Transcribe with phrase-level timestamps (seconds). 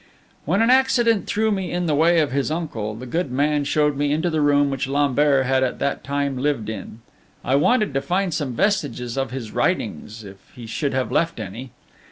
[0.45, 3.95] When an accident threw me in the way of his uncle, the good man showed
[3.95, 7.01] me into the room which Lambert had at that time lived in.
[7.45, 11.69] I wanted to find some vestiges of his writings, if he should have left any.